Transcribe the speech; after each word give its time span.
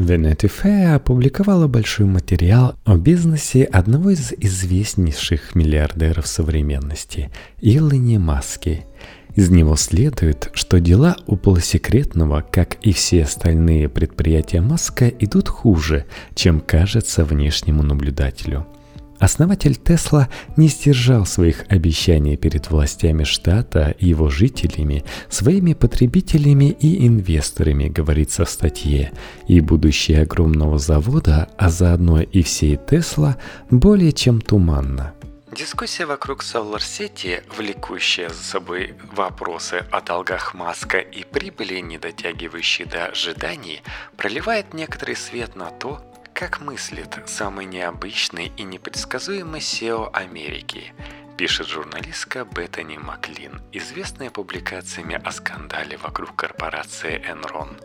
Vanity 0.00 0.94
опубликовала 0.94 1.66
большой 1.68 2.06
материал 2.06 2.74
о 2.84 2.96
бизнесе 2.96 3.64
одного 3.64 4.10
из 4.10 4.32
известнейших 4.32 5.54
миллиардеров 5.54 6.26
современности– 6.26 7.30
Илоне 7.60 8.18
Маске. 8.18 8.86
Из 9.36 9.50
него 9.50 9.76
следует, 9.76 10.50
что 10.54 10.80
дела 10.80 11.16
у 11.26 11.36
полусекретного, 11.36 12.44
как 12.50 12.76
и 12.82 12.92
все 12.92 13.24
остальные 13.24 13.88
предприятия 13.88 14.60
Маска, 14.60 15.08
идут 15.08 15.48
хуже, 15.48 16.06
чем 16.34 16.60
кажется 16.60 17.24
внешнему 17.24 17.82
наблюдателю– 17.82 18.66
Основатель 19.20 19.76
Тесла 19.76 20.30
не 20.56 20.68
сдержал 20.68 21.26
своих 21.26 21.64
обещаний 21.68 22.38
перед 22.38 22.70
властями 22.70 23.24
штата 23.24 23.94
его 23.98 24.30
жителями, 24.30 25.04
своими 25.28 25.74
потребителями 25.74 26.70
и 26.80 27.06
инвесторами, 27.06 27.88
говорится 27.88 28.46
в 28.46 28.50
статье, 28.50 29.12
и 29.46 29.60
будущее 29.60 30.22
огромного 30.22 30.78
завода, 30.78 31.50
а 31.58 31.68
заодно 31.68 32.22
и 32.22 32.42
всей 32.42 32.78
Тесла, 32.78 33.36
более 33.70 34.12
чем 34.12 34.40
туманно. 34.40 35.12
Дискуссия 35.52 36.06
вокруг 36.06 36.42
Solar 36.42 36.78
City, 36.78 37.42
влекущая 37.58 38.30
за 38.30 38.42
собой 38.42 38.94
вопросы 39.12 39.84
о 39.90 40.00
долгах 40.00 40.54
Маска 40.54 40.98
и 40.98 41.24
прибыли, 41.24 41.80
не 41.80 41.98
дотягивающие 41.98 42.86
до 42.86 43.06
ожиданий, 43.06 43.82
проливает 44.16 44.72
некоторый 44.72 45.16
свет 45.16 45.56
на 45.56 45.70
то, 45.70 46.00
как 46.40 46.62
мыслит 46.62 47.18
самый 47.26 47.66
необычный 47.66 48.50
и 48.56 48.62
непредсказуемый 48.62 49.60
SEO 49.60 50.10
Америки, 50.10 50.94
пишет 51.36 51.68
журналистка 51.68 52.46
Беттани 52.46 52.96
Маклин, 52.96 53.60
известная 53.72 54.30
публикациями 54.30 55.20
о 55.22 55.32
скандале 55.32 55.98
вокруг 55.98 56.34
корпорации 56.34 57.22
Enron. 57.30 57.78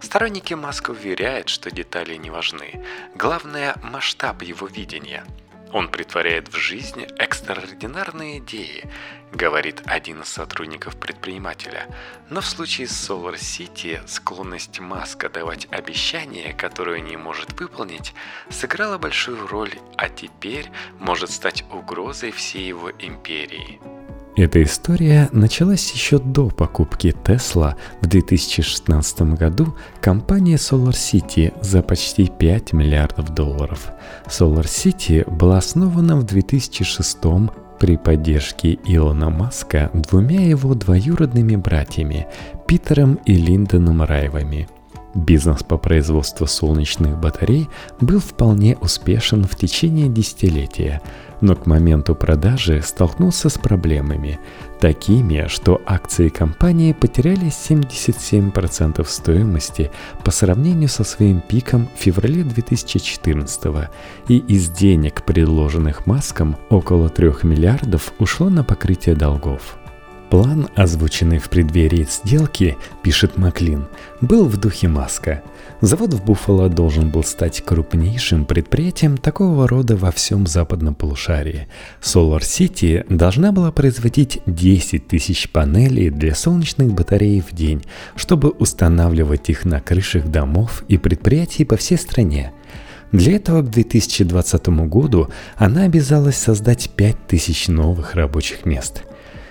Сторонники 0.00 0.54
Маска 0.54 0.92
уверяют, 0.92 1.48
что 1.48 1.72
детали 1.72 2.14
не 2.14 2.30
важны. 2.30 2.84
Главное– 3.16 3.74
масштаб 3.82 4.42
его 4.42 4.68
видения– 4.68 5.24
он 5.72 5.88
притворяет 5.88 6.48
в 6.48 6.56
жизнь 6.56 7.04
экстраординарные 7.18 8.38
идеи, 8.38 8.84
говорит 9.32 9.82
один 9.86 10.22
из 10.22 10.28
сотрудников 10.28 10.98
предпринимателя. 10.98 11.86
Но 12.30 12.40
в 12.40 12.46
случае 12.46 12.86
с 12.86 13.10
Solar 13.10 13.34
City 13.34 14.00
склонность 14.06 14.80
Маска 14.80 15.28
давать 15.28 15.68
обещания, 15.70 16.52
которые 16.52 17.00
не 17.00 17.16
может 17.16 17.58
выполнить, 17.58 18.14
сыграла 18.50 18.98
большую 18.98 19.46
роль, 19.46 19.74
а 19.96 20.08
теперь 20.08 20.70
может 20.98 21.30
стать 21.30 21.64
угрозой 21.70 22.30
всей 22.30 22.66
его 22.66 22.90
империи. 22.90 23.80
Эта 24.38 24.62
история 24.62 25.28
началась 25.32 25.90
еще 25.90 26.20
до 26.20 26.48
покупки 26.48 27.12
Tesla 27.24 27.74
в 28.00 28.06
2016 28.06 29.34
году 29.34 29.74
компанией 30.00 30.54
Solar 30.54 30.92
City 30.92 31.52
за 31.60 31.82
почти 31.82 32.28
5 32.28 32.72
миллиардов 32.72 33.34
долларов. 33.34 33.90
Solar 34.28 34.66
City 34.66 35.28
была 35.28 35.58
основана 35.58 36.16
в 36.16 36.22
2006 36.22 37.18
при 37.80 37.96
поддержке 37.96 38.78
Илона 38.84 39.28
Маска 39.28 39.90
двумя 39.92 40.46
его 40.46 40.72
двоюродными 40.74 41.56
братьями 41.56 42.28
Питером 42.68 43.18
и 43.26 43.34
Линдоном 43.34 44.02
Райвами– 44.02 44.68
Бизнес 45.14 45.62
по 45.62 45.78
производству 45.78 46.46
солнечных 46.46 47.18
батарей 47.18 47.68
был 48.00 48.20
вполне 48.20 48.76
успешен 48.76 49.44
в 49.44 49.56
течение 49.56 50.08
десятилетия, 50.08 51.00
но 51.40 51.54
к 51.54 51.66
моменту 51.66 52.14
продажи 52.14 52.82
столкнулся 52.82 53.48
с 53.48 53.58
проблемами, 53.58 54.38
такими, 54.80 55.46
что 55.48 55.80
акции 55.86 56.28
компании 56.28 56.92
потеряли 56.92 57.46
77% 57.46 59.04
стоимости 59.06 59.90
по 60.24 60.30
сравнению 60.30 60.88
со 60.88 61.04
своим 61.04 61.40
пиком 61.40 61.88
в 61.96 62.00
феврале 62.00 62.42
2014 62.42 63.90
и 64.28 64.38
из 64.38 64.70
денег, 64.70 65.22
предложенных 65.22 66.06
Маском, 66.06 66.56
около 66.68 67.08
3 67.08 67.32
миллиардов 67.42 68.12
ушло 68.18 68.48
на 68.48 68.64
покрытие 68.64 69.14
долгов. 69.14 69.78
План, 70.30 70.68
озвученный 70.74 71.38
в 71.38 71.48
преддверии 71.48 72.06
сделки, 72.08 72.76
пишет 73.02 73.38
Маклин, 73.38 73.86
был 74.20 74.44
в 74.44 74.58
духе 74.58 74.86
Маска. 74.86 75.42
Завод 75.80 76.12
в 76.12 76.22
Буффало 76.22 76.68
должен 76.68 77.10
был 77.10 77.24
стать 77.24 77.62
крупнейшим 77.64 78.44
предприятием 78.44 79.16
такого 79.16 79.66
рода 79.66 79.96
во 79.96 80.12
всем 80.12 80.46
западном 80.46 80.94
полушарии. 80.94 81.66
Solar 82.02 82.40
City 82.40 83.06
должна 83.08 83.52
была 83.52 83.72
производить 83.72 84.40
10 84.44 85.08
тысяч 85.08 85.48
панелей 85.48 86.10
для 86.10 86.34
солнечных 86.34 86.92
батарей 86.92 87.40
в 87.40 87.54
день, 87.54 87.84
чтобы 88.14 88.50
устанавливать 88.50 89.48
их 89.48 89.64
на 89.64 89.80
крышах 89.80 90.26
домов 90.26 90.84
и 90.88 90.98
предприятий 90.98 91.64
по 91.64 91.78
всей 91.78 91.96
стране. 91.96 92.52
Для 93.12 93.36
этого 93.36 93.62
к 93.62 93.70
2020 93.70 94.68
году 94.90 95.30
она 95.56 95.84
обязалась 95.84 96.36
создать 96.36 96.90
5000 96.94 97.68
новых 97.68 98.14
рабочих 98.14 98.66
мест– 98.66 99.04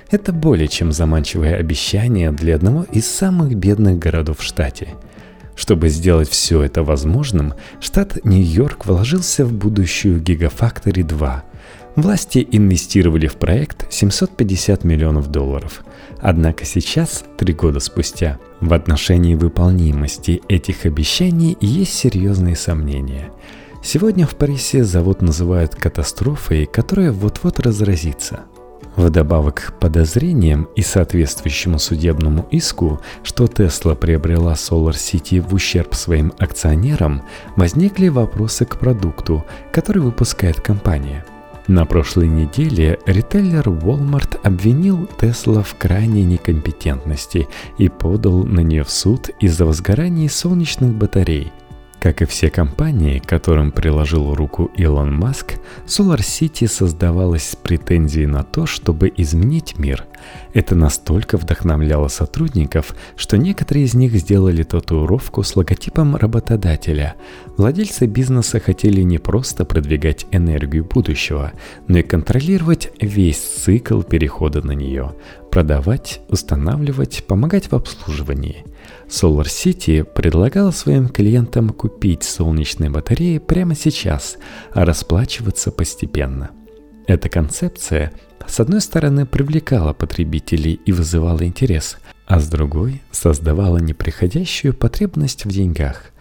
это 0.09 0.31
более 0.31 0.68
чем 0.68 0.91
заманчивое 0.91 1.56
обещание 1.56 2.31
для 2.31 2.56
одного 2.56 2.84
из 2.84 3.07
самых 3.07 3.56
бедных 3.56 4.00
городов 4.00 4.40
в 4.40 4.44
штате. 4.44 4.90
Чтобы 5.56 5.90
сделать 5.90 6.29
все 6.29 6.62
это 6.62 6.84
возможным, 6.84 7.53
штат 7.79 8.23
Нью-Йорк 8.23 8.85
вложился 8.85 9.44
в 9.44 9.53
будущую 9.53 10.22
Gigafactory 10.22 11.03
2. 11.03 11.44
Власти 11.95 12.47
инвестировали 12.51 13.25
в 13.25 13.38
проект 13.38 13.91
750 13.91 14.84
миллионов 14.84 15.31
долларов. 15.31 15.84
Однако 16.19 16.63
сейчас, 16.63 17.25
три 17.38 17.53
года 17.53 17.79
спустя, 17.79 18.38
в 18.62 18.72
отношении 18.74 19.34
выполнимости 19.34 20.41
этих 20.47 20.85
обещаний 20.85 21.57
есть 21.59 21.94
серьезные 21.94 22.56
сомнения. 22.56 23.31
Сегодня 23.84 24.28
в 24.28 24.35
Парисе 24.35 24.84
завод 24.84 25.24
называют 25.24 25.74
катастрофой, 25.74 26.68
которая 26.68 27.12
вот-вот 27.12 27.59
разразится– 27.59 28.41
Вдобавок 28.97 29.56
к 29.68 29.80
подозрениям 29.80 30.68
и 30.75 30.81
соответствующему 30.81 31.78
судебному 31.78 32.47
иску, 32.50 33.00
что 33.22 33.47
Тесла 33.47 33.94
приобрела 33.94 34.53
Solar 34.53 34.94
City 34.94 35.40
в 35.40 35.53
ущерб 35.53 35.94
своим 35.94 36.34
акционерам, 36.40 37.22
возникли 37.56 38.07
вопросы 38.07 38.66
к 38.66 38.80
продукту, 38.80 39.46
который 39.72 40.02
выпускает 40.02 40.62
компания. 40.62 41.24
На 41.68 41.86
прошлой 41.86 42.28
неделе 42.28 42.97
ритейлер 43.06 43.69
Walmart 43.69 44.40
обвинил 44.41 45.07
Тесла 45.19 45.62
в 45.62 45.75
крайней 45.75 46.24
некомпетентности 46.24 47.47
и 47.78 47.90
подал 47.90 48.46
на 48.46 48.62
нее 48.62 48.84
в 48.84 48.90
суд 48.90 49.30
из-за 49.40 49.66
возгорания 49.66 50.28
солнечных 50.28 50.96
батарей– 50.96 51.52
как 52.00 52.22
и 52.22 52.25
все 52.25 52.50
компании, 52.50 53.19
которым 53.19 53.72
приложил 53.72 54.34
руку 54.34 54.72
Илон 54.75 55.13
Маск, 55.13 55.53
Solar 55.85 56.19
City 56.19 56.68
создавалась 56.68 57.50
с 57.50 57.56
претензией 57.56 58.28
на 58.28 58.44
то, 58.44 58.66
чтобы 58.66 59.12
изменить 59.18 59.78
мир. 59.80 60.06
Это 60.53 60.75
настолько 60.75 61.38
вдохновляло 61.38 62.07
сотрудников, 62.07 62.96
что 63.16 63.38
некоторые 63.38 63.86
из 63.86 63.94
них 63.94 64.13
сделали 64.13 64.63
татуировку 64.63 65.44
с 65.44 65.56
логотипом 65.56 66.16
работодателя. 66.16 67.16
Владельцы 67.57 68.06
бизнеса 68.06 68.59
хотели 68.59 69.02
не 69.02 69.18
просто 69.18 69.66
продвигать 69.66 70.25
энергию 70.31 70.86
будущего, 70.86 71.52
но 71.88 72.00
и 72.00 72.03
контролировать 72.03 72.91
весь 73.02 73.40
цикл 73.40 74.02
перехода 74.02 74.62
на 74.62 74.72
нее, 74.72 75.13
продавать, 75.52 76.22
устанавливать, 76.30 77.24
помогать 77.28 77.72
в 77.72 77.74
обслуживании– 77.74 78.66
Solar 79.08 79.46
City 79.46 80.03
предлагала 80.03 80.72
своим 80.72 81.09
клиентам 81.09 81.70
купить 81.70 82.24
солнечные 82.24 82.90
батареи 82.90 83.38
прямо 83.38 83.75
сейчас, 83.75 84.38
а 84.74 84.86
расплачиваться 84.86 85.72
постепенно. 85.72 86.52
Эта 87.08 87.30
концепция, 87.30 88.12
с 88.48 88.59
одной 88.59 88.81
стороны, 88.81 89.25
привлекала 89.25 89.94
потребителей 89.94 90.80
и 90.86 90.92
вызывала 90.92 91.46
интерес, 91.46 91.98
а 92.27 92.39
с 92.39 92.47
другой 92.47 93.01
создавала 93.11 93.77
неприходящую 93.77 94.73
потребность 94.73 95.45
в 95.45 95.49
деньгах. 95.49 96.11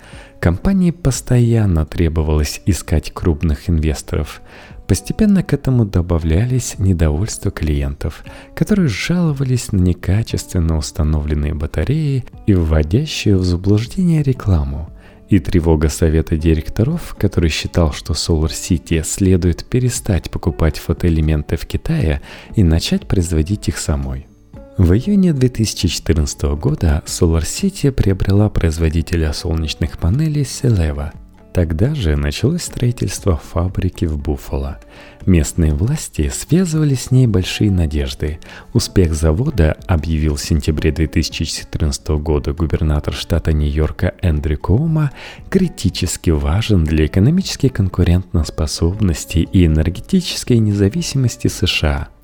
Компании 0.41 0.91
постоянно 0.91 1.85
требовалось 1.85 2.61
искать 2.67 3.13
крупных 3.13 3.69
инвесторов– 3.69 4.41
Постепенно 4.87 5.43
к 5.43 5.53
этому 5.53 5.85
добавлялись 5.85 6.79
недовольства 6.79 7.51
клиентов, 7.51 8.25
которые 8.55 8.89
жаловались 8.89 9.73
на 9.73 9.79
некачественно 9.79 10.77
установленные 10.77 11.55
батареи 11.55 12.25
и 12.47 12.55
вводящую 12.55 13.39
в 13.39 13.45
заблуждение 13.45 14.23
рекламу, 14.23 14.91
и 15.29 15.41
тревога 15.41 15.89
совета 15.89 16.37
директоров, 16.37 17.17
который 17.19 17.51
считал, 17.51 17.93
что 17.93 18.13
Solar 18.13 18.51
City 18.51 19.03
следует 19.03 19.65
перестать 19.65 20.31
покупать 20.31 20.79
фотоэлементы 20.79 21.57
в 21.57 21.67
Китае 21.67 22.21
и 22.55 22.63
начать 22.63 23.09
производить 23.09 23.67
их 23.67 23.79
самой. 23.79 24.29
В 24.79 24.93
июне 24.93 25.33
2014 25.33 26.43
года 26.57 27.03
Solar 27.07 27.43
City 27.43 27.91
приобрела 27.91 28.49
производителя 28.51 29.33
солнечных 29.33 29.99
панелей 29.99 30.43
Celeva– 30.43 31.13
Тогда 31.57 31.95
же 31.95 32.17
началось 32.17 32.65
строительство 32.65 33.39
фабрики 33.39 34.05
в 34.05 34.19
Буффало. 34.19 34.79
Местные 35.25 35.73
власти 35.73 36.29
связывали 36.29 36.95
с 36.95 37.11
ней 37.11 37.27
большие 37.27 37.71
надежды. 37.71 38.41
Успех 38.75 39.15
завода, 39.15 39.75
объявил 39.87 40.37
в 40.37 40.43
сентябре 40.43 40.93
2014 40.93 42.09
года 42.09 42.53
губернатор 42.53 43.15
штата 43.15 43.55
Нью-Йорка 43.55 44.13
Эндрю 44.21 44.59
Коома, 44.59 45.13
критически 45.49 46.29
важен 46.29 46.85
для 46.85 47.07
экономической 47.07 47.71
конкурентоспособности 47.71 49.39
и 49.39 49.65
энергетической 49.65 50.59
независимости 50.59 51.49
США– 51.49 52.09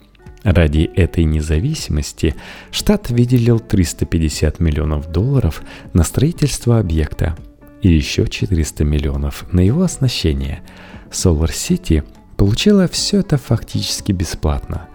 Ради 0.44 0.91
этой 0.94 1.25
независимости 1.25 2.35
штат 2.71 3.11
выделил 3.11 3.61
350 3.61 4.59
миллионов 4.61 5.11
долларов 5.11 5.62
на 5.93 6.03
строительство 6.03 6.79
объекта 6.79 7.37
и 7.81 7.89
еще 7.89 8.27
400 8.27 8.85
миллионов 8.85 9.47
на 9.53 9.61
его 9.61 9.83
оснащение. 9.83 10.62
Solar 11.11 11.50
City 11.50 12.05
получила 12.37 12.89
все 12.89 13.21
это 13.21 13.37
фактически 13.37 14.12
бесплатно. 14.12 14.89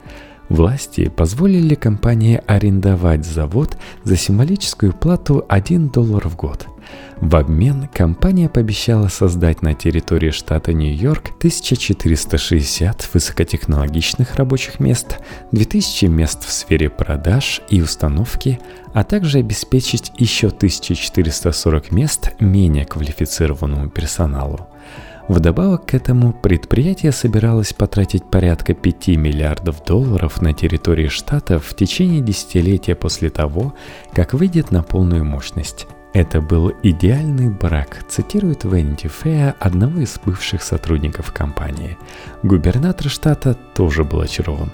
Власти 0.50 1.10
позволили 1.10 1.76
компании 1.76 2.42
арендовать 2.46 3.26
завод 3.26 3.78
за 4.04 4.16
символическую 4.16 4.94
плату 4.94 5.46
1 5.48 5.90
доллар 5.90 6.28
в 6.28 6.36
год. 6.36 6.68
В 7.19 7.36
обмен 7.36 7.89
компания 7.92 8.48
пообещала 8.48 9.07
создать 9.07 9.63
на 9.63 9.74
территории 9.74 10.30
штата 10.30 10.72
Нью-Йорк 10.72 11.30
1460 11.38 13.10
высокотехнологичных 13.13 14.36
рабочих 14.36 14.80
мест, 14.80 15.19
2000 15.51 16.06
мест 16.06 16.45
в 16.45 16.51
сфере 16.51 16.89
продаж 16.89 17.62
и 17.69 17.81
установки, 17.81 18.60
а 18.94 19.04
также 19.04 19.39
обеспечить 19.39 20.12
еще 20.18 20.48
1440 20.48 21.92
мест 21.92 22.34
менее 22.39 22.86
квалифицированному 22.86 23.90
персоналу. 23.90 24.68
Вдобавок 25.28 25.88
к 25.88 25.94
этому 25.94 26.31
предприятие 26.31 27.12
собиралось 27.12 27.74
потратить 27.74 28.30
порядка 28.30 28.74
5 28.74 29.07
миллиардов 29.10 29.83
долларов 29.83 30.42
на 30.42 30.54
территории 30.54 31.10
штата 31.10 31.60
в 31.60 31.75
течение 31.75 32.22
десятилетия 32.22 32.95
после 32.95 33.30
того, 33.30 33.74
как 34.13 34.33
выйдет 34.33 34.72
на 34.72 34.83
полную 34.83 35.25
мощность. 35.25 35.88
Это 36.18 36.42
был 36.42 36.74
идеальный 36.81 37.48
брак, 37.48 38.04
цитирует 38.08 38.64
Венди 38.64 39.08
Фея, 39.08 39.56
одного 39.60 40.00
из 40.00 40.19
бывших 40.25 40.64
сотрудников 40.64 41.31
компании. 41.31 41.96
Губернатор 42.42 43.08
штата 43.08 43.54
тоже 43.75 44.04
был 44.04 44.22
очарован. 44.22 44.72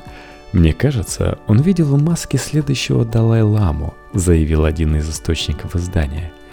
«Мне 0.54 0.72
кажется, 0.72 1.40
он 1.48 1.60
видел 1.60 1.88
в 1.88 2.02
маске 2.02 2.38
следующего 2.38 3.04
Далай-ламу», 3.04 3.94
заявил 4.14 4.64
один 4.64 4.96
из 4.96 5.10
источников 5.10 5.76
издания– 5.76 6.32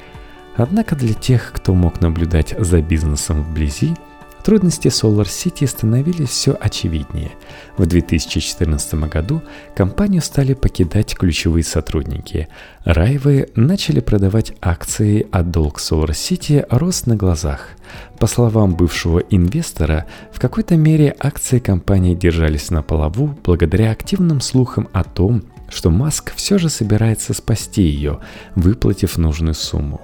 Однако 0.56 0.94
для 0.94 1.14
тех, 1.14 1.52
кто 1.54 1.74
мог 1.74 2.00
наблюдать 2.00 2.54
за 2.58 2.82
бизнесом 2.82 3.42
вблизи, 3.42 3.94
трудности 4.42 4.88
Solar 4.88 5.26
City 5.26 5.66
становились 5.66 6.30
все 6.30 6.56
очевиднее. 6.60 7.32
В 7.76 7.86
2014 7.86 8.94
году 8.94 9.42
компанию 9.74 10.22
стали 10.22 10.54
покидать 10.54 11.14
ключевые 11.14 11.64
сотрудники. 11.64 12.48
Райвы 12.84 13.48
начали 13.54 14.00
продавать 14.00 14.52
акции, 14.60 15.26
а 15.30 15.42
долг 15.42 15.78
Solar 15.78 16.10
City 16.10 16.64
рос 16.70 17.06
на 17.06 17.16
глазах. 17.16 17.68
По 18.18 18.26
словам 18.26 18.74
бывшего 18.74 19.18
инвестора, 19.18 20.06
в 20.32 20.40
какой-то 20.40 20.76
мере 20.76 21.14
акции 21.18 21.58
компании 21.58 22.14
держались 22.14 22.70
на 22.70 22.82
полову 22.82 23.36
благодаря 23.44 23.90
активным 23.90 24.40
слухам 24.40 24.88
о 24.92 25.04
том, 25.04 25.42
что 25.68 25.90
Маск 25.90 26.34
все 26.34 26.58
же 26.58 26.68
собирается 26.68 27.32
спасти 27.32 27.82
ее, 27.82 28.18
выплатив 28.54 29.16
нужную 29.18 29.54
сумму. 29.54 30.00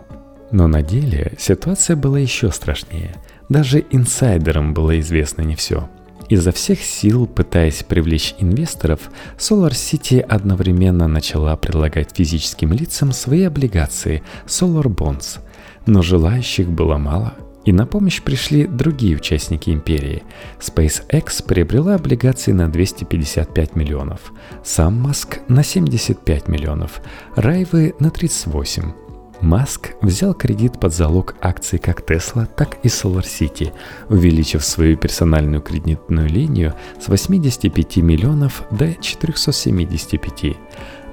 Но 0.51 0.69
на 0.69 0.83
деле 0.83 1.33
ситуация 1.39 1.97
была 1.97 2.19
еще 2.19 2.51
страшнее. 2.53 3.17
Даже 3.49 3.85
инсайдерам 3.91 4.75
было 4.75 4.99
известно 5.01 5.43
не 5.43 5.55
все. 5.55 5.89
Изо 6.29 6.51
всех 6.51 6.83
сил, 6.83 7.27
пытаясь 7.27 7.85
привлечь 7.85 8.35
инвесторов, 8.39 9.11
Solar 9.39 9.71
City 9.71 10.21
одновременно 10.21 11.07
начала 11.07 11.57
предлагать 11.57 12.11
физическим 12.17 12.73
лицам 12.73 13.13
свои 13.13 13.45
облигации 13.45 14.25
Solar 14.47 14.87
Bonds. 14.87 15.39
Но 15.87 16.03
желающих 16.03 16.69
было 16.69 16.97
мало, 16.97 17.35
и 17.65 17.73
на 17.73 17.87
помощь 17.87 18.21
пришли 18.23 18.67
другие 18.67 19.17
участники 19.17 19.71
империи. 19.71 20.25
SpaceX 20.59 21.45
приобрела 21.47 21.95
облигации 21.95 22.51
на 22.51 22.69
255 22.69 23.77
миллионов, 23.77 24.33
сам 24.65 24.95
Маск 25.01 25.39
на 25.47 25.63
75 25.63 26.49
миллионов, 26.49 27.01
Райвы 27.37 27.95
на 28.01 28.11
38 28.11 29.06
Маск 29.41 29.95
взял 30.01 30.35
кредит 30.35 30.81
под 30.81 30.95
залог 30.95 31.35
акций 31.41 31.79
как 31.79 32.01
Tesla, 32.01 32.47
так 32.47 32.79
и 32.83 32.89
SolarCity, 32.89 33.73
увеличив 34.09 34.65
свою 34.65 34.97
персональную 34.97 35.61
кредитную 35.61 36.29
линию 36.29 36.75
с 37.01 37.09
85 37.09 37.99
миллионов 37.99 38.63
до 38.71 38.95
475. 38.95 40.57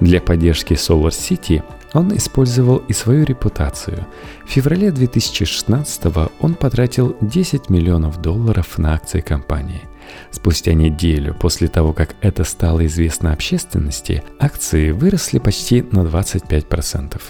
Для 0.00 0.20
поддержки 0.20 0.72
SolarCity 0.72 1.62
он 1.92 2.16
использовал 2.16 2.78
и 2.78 2.92
свою 2.92 3.24
репутацию. 3.24 4.06
В 4.44 4.50
феврале 4.50 4.90
2016 4.90 6.02
он 6.40 6.54
потратил 6.54 7.16
10 7.20 7.70
миллионов 7.70 8.20
долларов 8.20 8.78
на 8.78 8.94
акции 8.94 9.20
компании. 9.20 9.82
Спустя 10.30 10.74
неделю 10.74 11.34
после 11.34 11.68
того, 11.68 11.92
как 11.92 12.16
это 12.20 12.44
стало 12.44 12.84
известно 12.86 13.32
общественности, 13.32 14.22
акции 14.38 14.90
выросли 14.90 15.38
почти 15.38 15.82
на 15.82 16.00
25%. 16.00 17.20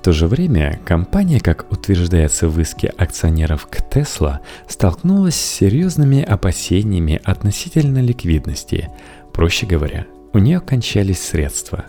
В 0.00 0.02
то 0.02 0.12
же 0.12 0.28
время 0.28 0.80
компания, 0.86 1.40
как 1.40 1.70
утверждается 1.70 2.48
в 2.48 2.58
иске 2.58 2.88
акционеров 2.88 3.66
к 3.66 3.80
Tesla, 3.92 4.38
столкнулась 4.66 5.34
с 5.34 5.56
серьезными 5.58 6.22
опасениями 6.22 7.20
относительно 7.22 7.98
ликвидности. 7.98 8.88
Проще 9.34 9.66
говоря, 9.66 10.06
у 10.32 10.38
нее 10.38 10.60
кончались 10.60 11.20
средства. 11.20 11.84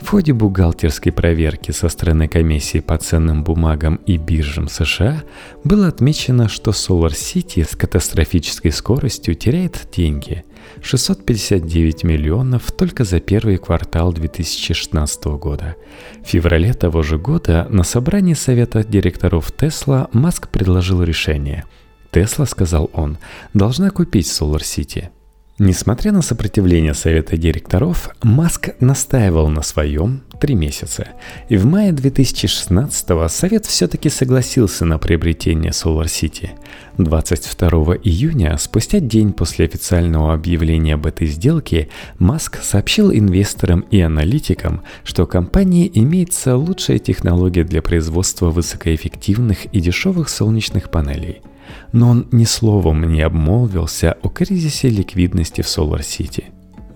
В 0.00 0.06
ходе 0.10 0.32
бухгалтерской 0.32 1.10
проверки 1.10 1.72
со 1.72 1.88
стороны 1.88 2.28
комиссии 2.28 2.78
по 2.78 2.96
ценным 2.98 3.42
бумагам 3.42 3.96
и 4.06 4.16
биржам 4.16 4.68
США 4.68 5.24
было 5.64 5.88
отмечено, 5.88 6.48
что 6.48 6.70
Solar 6.70 7.14
City 7.14 7.68
с 7.68 7.74
катастрофической 7.74 8.70
скоростью 8.70 9.34
теряет 9.34 9.88
деньги– 9.92 10.44
659 10.82 12.04
миллионов 12.04 12.70
только 12.72 13.04
за 13.04 13.20
первый 13.20 13.56
квартал 13.58 14.12
2016 14.12 15.24
года. 15.24 15.76
В 16.22 16.28
феврале 16.28 16.72
того 16.74 17.02
же 17.02 17.18
года 17.18 17.66
на 17.70 17.82
собрании 17.82 18.34
совета 18.34 18.84
директоров 18.84 19.52
Тесла 19.52 20.08
Маск 20.12 20.48
предложил 20.48 21.02
решение. 21.02 21.64
Тесла, 22.10 22.46
сказал 22.46 22.90
он, 22.92 23.18
должна 23.54 23.90
купить 23.90 24.26
Solar 24.26 24.60
City– 24.60 25.08
Несмотря 25.58 26.12
на 26.12 26.20
сопротивление 26.20 26.92
совета 26.92 27.38
директоров, 27.38 28.10
Маск 28.22 28.78
настаивал 28.80 29.48
на 29.48 29.62
своем 29.62 30.22
три 30.38 30.54
месяца. 30.54 31.08
И 31.48 31.56
в 31.56 31.64
мае 31.64 31.92
2016 31.92 33.30
совет 33.30 33.64
все-таки 33.64 34.10
согласился 34.10 34.84
на 34.84 34.98
приобретение 34.98 35.70
Solar 35.70 36.04
City. 36.04 36.50
22 36.98 37.70
июня, 38.04 38.58
спустя 38.58 39.00
день 39.00 39.32
после 39.32 39.64
официального 39.64 40.34
объявления 40.34 40.92
об 40.92 41.06
этой 41.06 41.26
сделке, 41.26 41.88
Маск 42.18 42.62
сообщил 42.62 43.10
инвесторам 43.10 43.80
и 43.90 43.98
аналитикам, 44.02 44.82
что 45.04 45.24
у 45.24 45.26
компании 45.26 45.90
имеется 45.94 46.54
лучшая 46.54 46.98
технология 46.98 47.64
для 47.64 47.80
производства 47.80 48.50
высокоэффективных 48.50 49.64
и 49.72 49.80
дешевых 49.80 50.28
солнечных 50.28 50.90
панелей– 50.90 51.40
но 51.92 52.10
он 52.10 52.28
ни 52.32 52.44
словом 52.44 53.10
не 53.10 53.22
обмолвился 53.22 54.16
о 54.22 54.28
кризисе 54.28 54.88
ликвидности 54.88 55.62
в 55.62 55.66
City. 55.66 56.44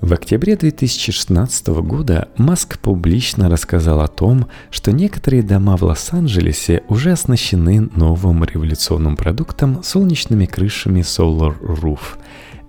В 0.00 0.14
октябре 0.14 0.56
2016 0.56 1.66
года 1.82 2.28
Маск 2.38 2.78
публично 2.78 3.50
рассказал 3.50 4.00
о 4.00 4.08
том, 4.08 4.46
что 4.70 4.92
некоторые 4.92 5.42
дома 5.42 5.76
в 5.76 5.82
Лос-Анджелесе 5.82 6.84
уже 6.88 7.12
оснащены 7.12 7.82
новым 7.94 8.42
революционным 8.44 9.16
продуктом 9.16 9.82
солнечными 9.82 10.46
крышами 10.46 11.00
Solar 11.00 11.54
Roof. 11.60 12.00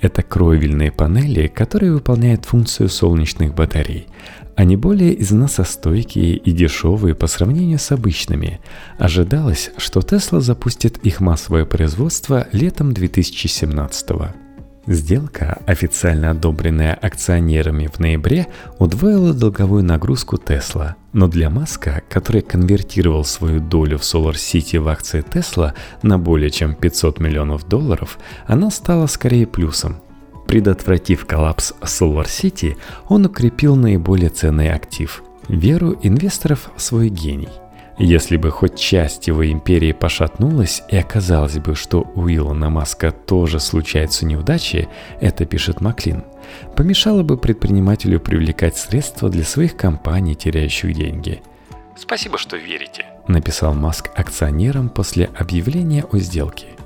Это 0.02 0.24
кровельные 0.24 0.92
панели, 0.92 1.48
которые 1.48 1.94
выполняют 1.94 2.44
функцию 2.44 2.90
солнечных 2.90 3.56
батарей. 3.56 4.08
Они 4.56 4.76
более 4.76 5.20
износостойкие 5.22 6.36
и 6.36 6.52
дешевые 6.52 7.16
по 7.16 7.28
сравнению 7.28 7.80
с 7.80 7.92
обычными. 7.92 8.60
Ожидалось, 9.00 9.72
что 9.78 10.02
Tesla 10.02 10.42
запустит 10.42 10.98
их 11.00 11.20
массовое 11.20 11.66
производство 11.66 12.48
летом 12.52 12.94
2017 12.94 14.10
года. 14.10 14.36
Сделка, 14.88 15.62
официально 15.68 16.32
одобренная 16.32 16.96
акционерами 16.96 17.88
в 17.88 18.00
ноябре, 18.00 18.48
удвоила 18.80 19.32
долговую 19.32 19.84
нагрузку 19.84 20.38
Tesla. 20.38 20.96
Но 21.14 21.28
для 21.28 21.52
Маска, 21.52 22.02
который 22.10 22.42
конвертировал 22.42 23.24
свою 23.24 23.60
долю 23.60 24.00
в 24.00 24.02
Solar 24.02 24.34
City 24.34 24.80
в 24.80 24.88
акции 24.88 25.24
Tesla 25.24 25.74
на 26.02 26.18
более 26.18 26.50
чем 26.50 26.74
500 26.74 27.20
миллионов 27.20 27.68
долларов, 27.68 28.18
она 28.48 28.72
стала 28.72 29.06
скорее 29.06 29.46
плюсом. 29.46 30.02
Предотвратив 30.52 31.26
коллапс 31.26 31.74
Solar 31.82 32.26
City, 32.26 32.76
он 33.08 33.26
укрепил 33.26 33.78
наиболее 33.78 34.30
ценный 34.30 34.74
актив– 34.74 35.24
веру 35.48 35.98
инвесторов 36.02 36.72
в 36.76 36.82
свой 36.82 37.08
гений. 37.08 37.48
Если 37.98 38.36
бы 38.36 38.52
хоть 38.52 38.78
часть 38.78 39.28
его 39.28 39.50
империи 39.50 39.94
пошатнулась 39.94 40.84
и 40.90 40.98
оказалось 40.98 41.58
бы, 41.58 41.74
что 41.74 42.06
у 42.16 42.28
Илона 42.28 42.70
Маска 42.70 43.14
тоже 43.14 43.62
случаются 43.62 44.26
неудачи, 44.26 44.90
это 45.22 45.46
пишет 45.46 45.80
Маклин, 45.80 46.26
помешало 46.76 47.24
бы 47.24 47.38
предпринимателю 47.38 48.20
привлекать 48.20 48.76
средства 48.76 49.30
для 49.30 49.46
своих 49.46 49.78
компаний, 49.78 50.36
теряющих 50.36 50.94
деньги. 50.94 51.42
Спасибо, 51.96 52.38
что 52.38 52.58
верите, 52.58 53.06
написал 53.26 53.74
Маск 53.74 54.10
акционерам 54.16 54.90
после 54.90 55.30
объявления 55.34 56.04
о 56.12 56.18
сделке– 56.18 56.68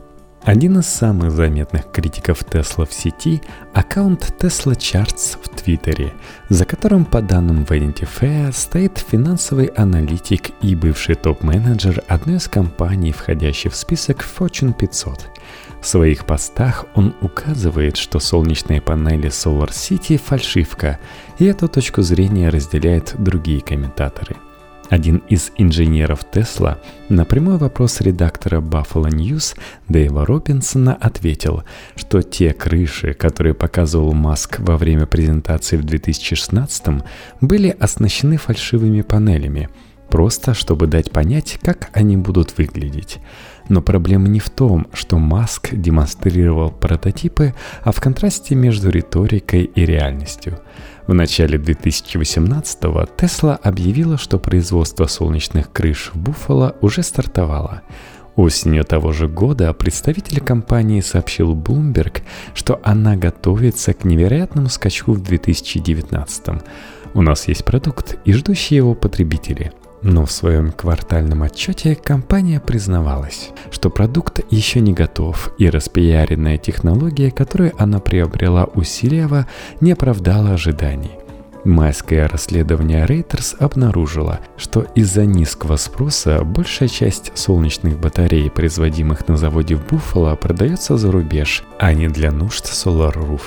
один 0.45 0.77
из 0.77 0.85
самых 0.85 1.31
заметных 1.31 1.91
критиков 1.91 2.43
Тесла 2.43 2.85
в 2.85 2.93
сети– 2.93 3.41
аккаунт 3.73 4.35
Tesla 4.39 4.77
Charts 4.77 5.39
в 5.41 5.49
Твиттере, 5.49 6.13
за 6.49 6.65
которым, 6.65 7.03
по 7.03 7.19
данным 7.19 7.63
Vanity 7.63 8.07
Fair, 8.07 8.53
стоит 8.53 8.99
финансовый 8.99 9.65
аналитик 9.65 10.51
и 10.61 10.75
бывший 10.75 11.15
топ-менеджер 11.15 12.03
одной 12.07 12.37
из 12.37 12.47
компаний, 12.47 13.11
входящей 13.11 13.71
в 13.71 13.75
список 13.75 14.23
Fortune 14.23 14.73
500. 14.73 15.31
В 15.81 15.87
своих 15.87 16.25
постах 16.25 16.85
он 16.93 17.15
указывает, 17.21 17.97
что 17.97 18.19
солнечные 18.19 18.81
панели 18.81 19.29
Solar 19.29 19.71
City– 19.71 20.17
фальшивка, 20.23 20.99
и 21.39 21.45
эту 21.45 21.67
точку 21.67 22.03
зрения 22.03 22.49
разделяют 22.49 23.15
другие 23.17 23.61
комментаторы– 23.61 24.35
один 24.89 25.17
из 25.29 25.51
инженеров 25.57 26.21
Тесла 26.31 26.79
на 27.09 27.25
прямой 27.25 27.57
вопрос 27.57 28.01
редактора 28.01 28.61
Buffalo 28.61 29.09
News 29.09 29.57
Дэйва 29.89 30.25
Робинсона 30.25 30.93
ответил, 30.93 31.63
что 31.95 32.21
те 32.21 32.53
крыши, 32.53 33.13
которые 33.13 33.53
показывал 33.53 34.13
Маск 34.13 34.59
во 34.59 34.77
время 34.77 35.05
презентации 35.05 35.77
в 35.77 35.83
2016 35.83 37.03
были 37.41 37.75
оснащены 37.79 38.37
фальшивыми 38.37 39.01
панелями, 39.01 39.69
просто 40.09 40.53
чтобы 40.53 40.87
дать 40.87 41.11
понять, 41.11 41.59
как 41.63 41.89
они 41.93 42.17
будут 42.17 42.57
выглядеть. 42.57 43.19
Но 43.67 43.81
проблема 43.81 44.27
не 44.27 44.39
в 44.39 44.51
том, 44.51 44.87
что 44.93 45.17
Маск 45.17 45.73
демонстрировал 45.73 46.69
прототипы, 46.69 47.55
а 47.83 47.91
в 47.91 47.99
контрасте 47.99 48.53
между 48.53 48.89
риторикой 48.89 49.63
и 49.63 49.85
реальностью– 49.85 50.59
в 51.07 51.13
начале 51.13 51.57
2018-го 51.57 53.07
Tesla 53.17 53.55
объявила, 53.61 54.17
что 54.17 54.39
производство 54.39 55.05
солнечных 55.05 55.71
крыш 55.71 56.11
в 56.13 56.17
Буффало 56.17 56.75
уже 56.81 57.03
стартовало. 57.03 57.81
Осенью 58.35 58.83
того 58.83 59.13
же 59.13 59.27
года 59.27 59.71
представитель 59.73 60.41
компании 60.41 61.01
сообщил 61.01 61.55
Bloomberg, 61.55 62.21
что 62.53 62.81
она 62.83 63.15
готовится 63.15 63.93
к 63.93 64.03
невероятному 64.03 64.67
скачку 64.67 65.13
в 65.13 65.21
2019 65.21 66.47
-м. 66.47 66.61
У 67.13 67.21
нас 67.21 67.47
есть 67.47 67.63
продукт 67.63 68.17
и 68.25 68.33
ждущие 68.33 68.77
его 68.77 68.93
потребители– 68.93 69.71
но 70.05 70.23
в 70.27 70.31
своем 70.31 70.71
квартальном 70.71 71.41
отчете 71.41 71.95
компания 71.95 72.59
признавалась, 72.59 73.49
что 73.71 73.89
продукт 73.89 74.39
еще 74.51 74.79
не 74.79 74.93
готов, 74.93 75.51
и 75.57 75.67
распиаренная 75.67 76.59
технология, 76.59 77.31
которую 77.31 77.73
она 77.81 77.99
приобрела 77.99 78.69
у 78.75 78.83
Силева, 78.83 79.47
не 79.81 79.93
оправдала 79.93 80.51
ожиданий. 80.51 81.09
Майское 81.63 82.27
расследование 82.27 83.03
Reuters 83.07 83.57
обнаружило, 83.57 84.41
что 84.57 84.81
из-за 84.93 85.25
низкого 85.25 85.75
спроса 85.77 86.43
большая 86.43 86.87
часть 86.87 87.31
солнечных 87.33 87.99
батарей, 87.99 88.51
производимых 88.51 89.27
на 89.27 89.37
заводе 89.37 89.75
в 89.75 89.87
Буффало, 89.87 90.35
продается 90.35 90.97
за 90.97 91.11
рубеж, 91.11 91.63
а 91.79 91.91
не 91.95 92.09
для 92.09 92.31
нужд 92.31 92.65
Solar 92.65 93.15
Roof. 93.15 93.41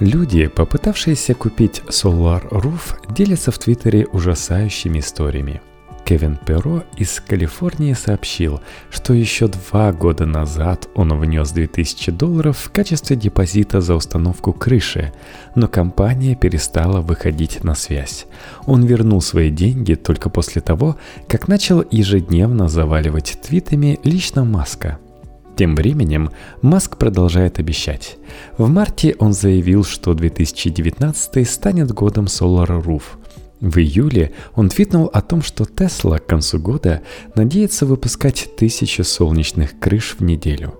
Люди, 0.00 0.48
попытавшиеся 0.48 1.34
купить 1.34 1.82
Solar 1.86 2.42
Roof, 2.50 2.96
делятся 3.08 3.52
в 3.52 3.58
Твиттере 3.58 4.06
ужасающими 4.06 4.98
историями. 4.98 5.62
Кевин 6.06 6.38
Перо 6.46 6.84
из 6.96 7.18
Калифорнии 7.18 7.92
сообщил, 7.92 8.60
что 8.90 9.12
еще 9.12 9.48
два 9.48 9.92
года 9.92 10.24
назад 10.24 10.88
он 10.94 11.12
внес 11.18 11.50
2000 11.50 12.12
долларов 12.12 12.56
в 12.58 12.70
качестве 12.70 13.16
депозита 13.16 13.80
за 13.80 13.96
установку 13.96 14.52
крыши, 14.52 15.12
но 15.56 15.66
компания 15.66 16.36
перестала 16.36 17.00
выходить 17.00 17.64
на 17.64 17.74
связь. 17.74 18.26
Он 18.66 18.84
вернул 18.84 19.20
свои 19.20 19.50
деньги 19.50 19.94
только 19.94 20.30
после 20.30 20.62
того, 20.62 20.96
как 21.26 21.48
начал 21.48 21.84
ежедневно 21.90 22.68
заваливать 22.68 23.40
твитами 23.42 23.98
лично 24.04 24.44
Маска– 24.44 24.98
тем 25.56 25.74
временем 25.74 26.30
Маск 26.60 26.98
продолжает 26.98 27.58
обещать. 27.58 28.18
В 28.58 28.68
марте 28.68 29.16
он 29.18 29.32
заявил, 29.32 29.84
что 29.84 30.12
2019 30.12 31.48
станет 31.48 31.92
годом 31.92 32.26
Solar 32.26 32.82
Roof– 32.84 33.02
в 33.60 33.78
июле 33.78 34.32
он 34.54 34.68
твитнул 34.68 35.10
о 35.12 35.22
том, 35.22 35.42
что 35.42 35.64
Тесла 35.64 36.18
к 36.18 36.26
концу 36.26 36.58
года 36.58 37.02
надеется 37.34 37.86
выпускать 37.86 38.48
тысячи 38.56 39.00
солнечных 39.00 39.78
крыш 39.78 40.16
в 40.18 40.22
неделю. 40.22 40.74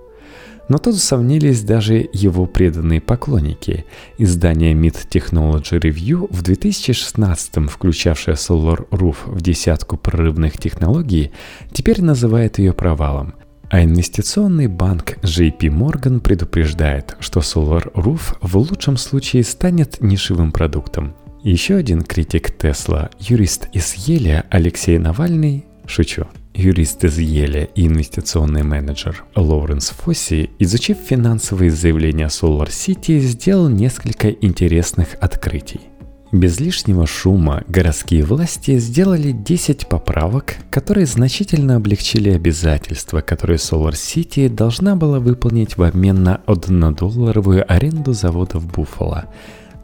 Но 0.69 0.77
тут 0.77 0.95
усомнились 0.95 1.61
даже 1.61 2.09
его 2.11 2.45
преданные 2.45 2.99
поклонники. 2.99 3.85
Издание 4.17 4.73
Mid 4.73 5.07
Technology 5.09 5.79
Review 5.79 6.27
в 6.29 6.41
2016 6.41 7.69
включавшее 7.69 8.35
Solar 8.35 8.87
Roof 8.89 9.15
в 9.25 9.41
десятку 9.41 9.97
прорывных 9.97 10.57
технологий, 10.57 11.31
теперь 11.71 12.03
называет 12.03 12.59
ее 12.59 12.73
провалом. 12.73 13.33
А 13.69 13.83
инвестиционный 13.83 14.67
банк 14.67 15.17
JP 15.23 15.59
Morgan 15.59 16.19
предупреждает, 16.19 17.15
что 17.21 17.39
Solar 17.39 17.91
Roof 17.93 18.37
в 18.41 18.57
лучшем 18.57 18.97
случае 18.97 19.43
станет 19.43 20.01
нишевым 20.01 20.51
продуктом– 20.51 21.15
еще 21.43 21.75
один 21.75 22.01
критик 22.01 22.51
Тесла, 22.57 23.09
юрист 23.19 23.67
из 23.71 23.93
Еля 23.93 24.45
Алексей 24.49 24.97
Навальный, 24.97 25.65
шучу, 25.85 26.25
юрист 26.53 27.03
из 27.05 27.17
Еля 27.19 27.65
и 27.75 27.87
инвестиционный 27.87 28.63
менеджер 28.63 29.23
Лоуренс 29.35 29.89
Фосси, 29.89 30.49
изучив 30.59 30.97
финансовые 30.97 31.71
заявления 31.71 32.27
Solar 32.27 32.69
City, 32.69 33.19
сделал 33.19 33.69
несколько 33.69 34.29
интересных 34.29 35.15
открытий. 35.21 35.81
Без 36.33 36.59
лишнего 36.59 37.07
шума 37.07 37.63
городские 37.69 38.25
власти 38.25 38.79
сделали 38.79 39.31
10 39.31 39.87
поправок, 39.87 40.57
которые 40.69 41.05
значительно 41.05 41.77
облегчили 41.77 42.31
обязательства, 42.31 43.21
которые 43.21 43.57
Solar 43.57 43.93
City 43.93 44.49
должна 44.49 44.97
была 44.97 45.19
выполнить 45.19 45.77
в 45.77 45.83
обмен 45.83 46.23
на 46.23 46.41
1-долларовую 46.47 47.63
аренду 47.65 48.11
завода 48.11 48.59
в 48.59 48.67
Буффало– 48.67 49.25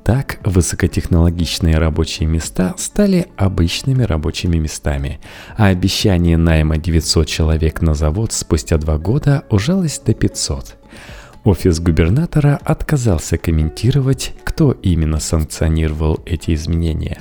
так 0.04 0.40
высокотехнологичные 0.44 1.78
рабочие 1.78 2.28
места 2.28 2.74
стали 2.78 3.28
обычными 3.38 4.04
рабочими 4.04 4.58
местами, 4.58 5.20
а 5.58 5.68
обещание 5.68 6.38
найма 6.38 6.78
900 6.78 7.28
человек 7.28 7.82
на 7.82 7.94
завод 7.94 8.34
спустя 8.34 8.78
два 8.78 8.98
года 8.98 9.46
ужалось 9.50 10.00
до 10.00 10.14
500. 10.14 10.76
Офис 11.46 11.80
губернатора 11.80 12.60
отказался 12.64 13.38
комментировать, 13.38 14.34
кто 14.44 14.72
именно 14.72 15.20
санкционировал 15.20 16.20
эти 16.26 16.54
изменения. 16.54 17.20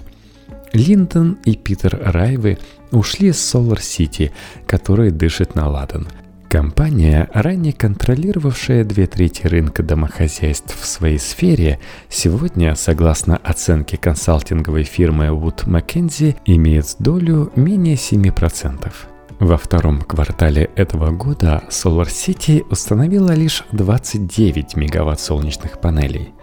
Линдон 0.73 1.39
и 1.45 1.55
Питер 1.55 2.01
Райвы 2.03 2.59
ушли 2.91 3.33
с 3.33 3.55
Solar 3.55 3.79
City, 3.79 4.31
который 4.67 5.11
дышит 5.11 5.55
на 5.55 5.69
ладан– 5.69 6.09
Компания, 6.52 7.30
ранее 7.32 7.73
контролировавшая 7.73 8.85
две 8.85 9.06
трети 9.06 9.47
рынка 9.47 9.82
домохозяйств 9.82 10.78
в 10.78 10.85
своей 10.85 11.18
сфере, 11.18 11.80
сегодня, 12.11 12.75
согласно 12.75 13.38
оценке 13.38 13.97
консалтинговой 13.97 14.82
фирмы 14.82 15.28
Wood 15.28 15.64
Mackenzie, 15.64 16.37
имеет 16.44 16.97
долю 16.99 17.50
менее 17.56 17.94
7%. 17.94 18.92
Во 19.40 19.56
втором 19.56 20.02
квартале 20.02 20.68
этого 20.76 21.11
года 21.11 21.62
Solar 21.71 22.09
City 22.09 22.62
установила 22.68 23.32
лишь 23.32 23.64
29 23.73 24.76
мегаватт 24.76 25.21
солнечных 25.21 25.80
панелей, 25.80 26.35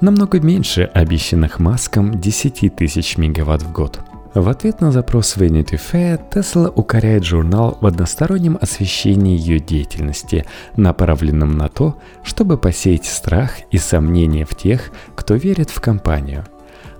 намного 0.00 0.38
меньше 0.38 0.84
обещанных 0.84 1.58
Маском 1.58 2.20
10 2.20 2.76
тысяч 2.76 3.16
мегаватт 3.18 3.62
в 3.62 3.72
год– 3.72 3.98
в 4.42 4.48
ответ 4.50 4.80
на 4.82 4.92
запрос 4.92 5.36
Vanity 5.36 5.80
Fair 5.80 6.20
Tesla 6.30 6.70
укоряет 6.74 7.24
журнал 7.24 7.78
в 7.80 7.86
одностороннем 7.86 8.58
освещении 8.60 9.36
ее 9.36 9.58
деятельности, 9.58 10.44
направленном 10.76 11.56
на 11.56 11.68
то, 11.68 11.96
чтобы 12.22 12.58
посеять 12.58 13.06
страх 13.06 13.52
и 13.70 13.78
сомнения 13.78 14.44
в 14.44 14.54
тех, 14.54 14.90
кто 15.14 15.34
верит 15.34 15.70
в 15.70 15.80
компанию. 15.80 16.44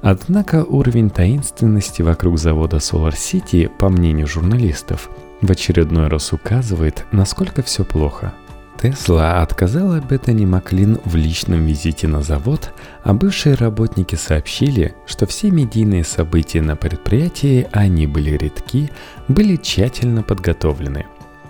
Однако 0.00 0.64
уровень 0.64 1.10
таинственности 1.10 2.00
вокруг 2.00 2.38
завода 2.38 2.78
Solar 2.78 3.12
City, 3.14 3.68
по 3.68 3.88
мнению 3.88 4.26
журналистов, 4.26 5.10
в 5.42 5.50
очередной 5.50 6.08
раз 6.08 6.32
указывает, 6.32 7.04
насколько 7.12 7.62
все 7.62 7.84
плохо– 7.84 8.32
Тесла 8.92 9.42
отказала 9.42 10.00
Беттани 10.00 10.44
Маклин 10.44 11.00
в 11.04 11.16
личном 11.16 11.66
визите 11.66 12.08
на 12.08 12.22
завод, 12.22 12.72
а 13.02 13.14
бывшие 13.14 13.54
работники 13.54 14.14
сообщили, 14.14 14.94
что 15.06 15.26
все 15.26 15.50
медийные 15.50 16.04
события 16.04 16.62
на 16.62 16.76
предприятии, 16.76 17.68
они 17.72 18.06
были 18.06 18.30
редки, 18.36 18.90
были 19.28 19.56
тщательно 19.56 20.22
подготовлены. 20.22 21.06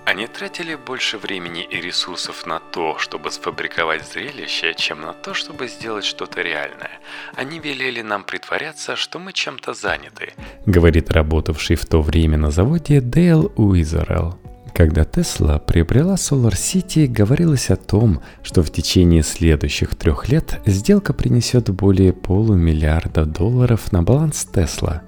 Они 0.07 0.29
тратили 0.29 0.77
больше 0.77 1.19
времени 1.19 1.65
и 1.65 1.81
ресурсов 1.81 2.47
на 2.47 2.61
то, 2.61 2.97
чтобы 2.99 3.33
сфабриковать 3.33 4.07
зрелище, 4.07 4.73
чем 4.77 5.01
на 5.01 5.13
то, 5.13 5.35
чтобы 5.35 5.67
сделать 5.67 6.05
что-то 6.05 6.43
реальное. 6.43 7.01
Они 7.35 7.59
велели 7.59 8.03
нам 8.03 8.23
притворяться, 8.23 8.95
что 8.95 9.19
мы 9.19 9.33
чем-то 9.33 9.75
заняты. 9.75 10.33
Говорит 10.65 11.11
работавший 11.11 11.75
в 11.75 11.85
то 11.87 12.01
время 12.01 12.39
на 12.39 12.53
заводе 12.53 13.01
Дейл 13.01 13.53
Уизерелл. 13.57 14.39
Когда 14.77 15.05
Тесла 15.05 15.59
приобрела 15.59 16.17
Solar 16.17 16.53
City, 16.53 17.07
говорилось 17.07 17.71
о 17.71 17.77
том, 17.77 18.21
что 18.43 18.63
в 18.63 18.71
течение 18.71 19.23
следующих 19.23 19.95
трех 19.95 20.29
лет 20.29 20.61
сделка 20.67 21.15
принесет 21.15 21.71
более 21.71 22.13
полумиллиарда 22.13 23.25
долларов 23.25 23.91
на 23.91 24.03
баланс 24.03 24.45
Тесла. 24.45 25.01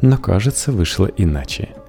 Но, 0.00 0.16
кажется, 0.16 0.70
вышло 0.70 1.06
иначе– 1.06 1.70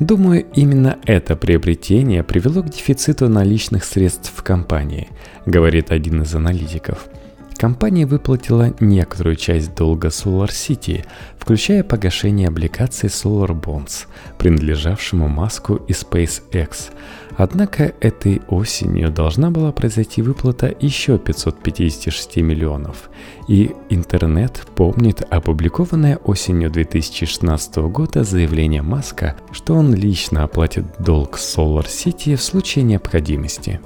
Думаю, 0.00 0.46
именно 0.54 0.98
это 1.04 1.36
приобретение 1.36 2.24
привело 2.24 2.62
к 2.62 2.70
дефициту 2.70 3.28
наличных 3.28 3.84
средств 3.84 4.32
в 4.34 4.42
компании, 4.42 5.08
говорит 5.44 5.90
один 5.90 6.22
из 6.22 6.34
аналитиков. 6.34 7.06
Компания 7.60 8.06
выплатила 8.06 8.74
некоторую 8.80 9.36
часть 9.36 9.74
долга 9.74 10.08
Solar 10.08 10.48
City, 10.48 11.04
включая 11.38 11.84
погашение 11.84 12.48
облигаций 12.48 13.10
Solar 13.10 13.50
Bonds, 13.50 14.06
принадлежавшему 14.38 15.28
Маску 15.28 15.74
и 15.76 15.92
SpaceX, 15.92 16.90
Однако 17.36 17.94
этой 18.00 18.40
осенью 18.48 19.10
должна 19.10 19.50
была 19.50 19.72
произойти 19.72 20.22
выплата 20.22 20.74
еще 20.80 21.18
556 21.18 22.36
миллионов. 22.38 23.10
И 23.46 23.72
интернет 23.90 24.66
помнит 24.74 25.22
опубликованное 25.30 26.16
осенью 26.16 26.70
2016 26.70 27.76
года 27.90 28.24
заявление 28.24 28.82
Маска, 28.82 29.36
что 29.52 29.74
он 29.74 29.94
лично 29.94 30.44
оплатит 30.44 30.84
долг 30.98 31.36
Solar 31.36 31.86
City 31.86 32.36
в 32.36 32.42
случае 32.42 32.84
необходимости. 32.84 33.80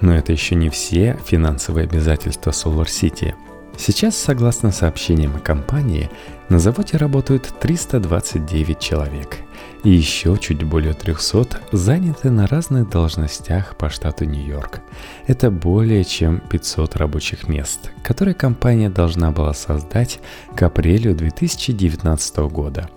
Но 0.00 0.14
это 0.14 0.32
еще 0.32 0.54
не 0.54 0.68
все 0.70 1.18
финансовые 1.24 1.84
обязательства 1.84 2.50
Solar 2.50 2.86
City. 2.86 3.34
Сейчас, 3.76 4.16
согласно 4.16 4.72
сообщениям 4.72 5.38
компании, 5.40 6.10
на 6.48 6.58
заводе 6.58 6.96
работают 6.96 7.52
329 7.60 8.78
человек– 8.78 9.38
и 9.84 9.90
еще 9.90 10.36
чуть 10.38 10.62
более 10.64 10.94
300 10.94 11.60
заняты 11.72 12.30
на 12.30 12.46
разных 12.46 12.88
должностях 12.90 13.76
по 13.76 13.88
штату 13.88 14.24
Нью-Йорк. 14.24 14.80
Это 15.26 15.50
более 15.50 16.04
чем 16.04 16.40
500 16.40 16.96
рабочих 16.96 17.48
мест, 17.48 17.90
которые 18.02 18.34
компания 18.34 18.90
должна 18.90 19.30
была 19.30 19.54
создать 19.54 20.20
к 20.56 20.62
апрелю 20.62 21.14
2019 21.14 22.36
года. 22.50 22.90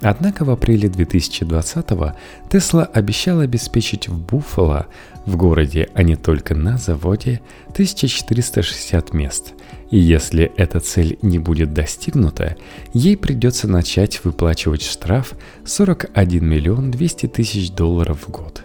Однако 0.00 0.44
в 0.44 0.50
апреле 0.50 0.88
2020 0.88 1.86
Тесла 2.50 2.84
обещала 2.84 3.42
обеспечить 3.42 4.08
в 4.08 4.18
Буффало, 4.18 4.86
в 5.26 5.36
городе, 5.36 5.88
а 5.94 6.02
не 6.02 6.16
только 6.16 6.54
на 6.54 6.78
заводе, 6.78 7.40
1460 7.72 9.12
мест– 9.12 9.54
и 9.90 9.98
если 9.98 10.52
эта 10.56 10.80
цель 10.80 11.18
не 11.22 11.38
будет 11.38 11.72
достигнута, 11.72 12.56
ей 12.92 13.16
придется 13.16 13.68
начать 13.68 14.22
выплачивать 14.24 14.82
штраф 14.82 15.32
41 15.64 16.46
миллион 16.46 16.90
200 16.90 17.26
тысяч 17.28 17.70
долларов 17.70 18.26
в 18.26 18.30
год. 18.30 18.64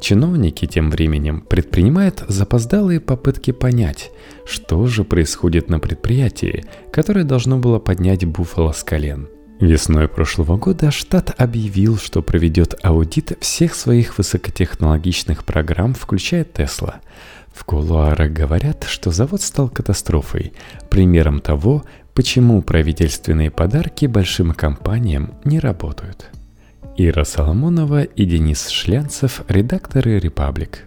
Чиновники 0.00 0.66
тем 0.66 0.90
временем 0.90 1.40
предпринимают 1.40 2.22
запоздалые 2.28 3.00
попытки 3.00 3.50
понять, 3.50 4.10
что 4.46 4.86
же 4.86 5.04
происходит 5.04 5.68
на 5.70 5.80
предприятии, 5.80 6.64
которое 6.92 7.24
должно 7.24 7.58
было 7.58 7.78
поднять 7.78 8.24
Буффало 8.24 8.72
с 8.72 8.84
колен. 8.84 9.28
Весной 9.60 10.08
прошлого 10.08 10.56
года 10.56 10.90
штат 10.90 11.34
объявил, 11.36 11.98
что 11.98 12.22
проведет 12.22 12.74
аудит 12.82 13.36
всех 13.40 13.74
своих 13.74 14.16
высокотехнологичных 14.18 15.44
программ, 15.44 15.94
включая 15.94 16.44
Тесла– 16.44 17.00
в 17.58 17.64
кулуарах 17.64 18.30
говорят, 18.30 18.84
что 18.84 19.10
завод 19.10 19.42
стал 19.42 19.68
катастрофой, 19.68 20.52
примером 20.90 21.40
того, 21.40 21.82
почему 22.14 22.62
правительственные 22.62 23.50
подарки 23.50 24.06
большим 24.06 24.52
компаниям 24.52 25.34
не 25.44 25.58
работают. 25.58 26.30
Ира 26.96 27.24
Соломонова 27.24 28.04
и 28.04 28.24
Денис 28.26 28.68
Шлянцев, 28.68 29.42
редакторы 29.48 30.20
«Репаблик». 30.20 30.84